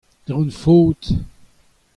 [0.25, 1.03] dre hon faot.